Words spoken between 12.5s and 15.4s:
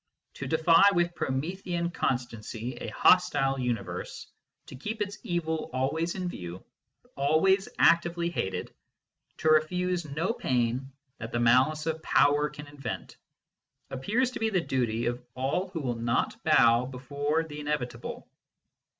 invent, appears to be the duty of